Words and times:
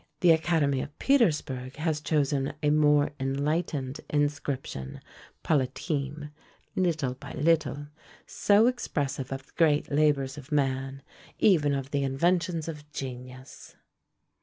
The 0.21 0.31
Academy 0.31 0.81
of 0.81 0.97
Petersburgh 0.97 1.75
has 1.75 2.01
chosen 2.01 2.53
a 2.63 2.71
more 2.71 3.11
enlightened 3.19 4.01
inscription, 4.09 4.99
Paulatim 5.43 6.31
("little 6.75 7.13
by 7.13 7.33
little"), 7.33 7.85
so 8.25 8.65
expressive 8.65 9.31
of 9.31 9.45
the 9.45 9.51
great 9.57 9.91
labours 9.91 10.39
of 10.39 10.51
man 10.51 11.03
even 11.37 11.75
of 11.75 11.91
the 11.91 12.01
inventions 12.03 12.67
of 12.67 12.89
genius! 12.91 13.75